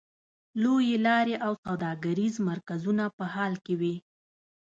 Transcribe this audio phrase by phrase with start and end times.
[0.61, 3.95] لویې لارې او سوداګریز مرکزونه په حال کې وې.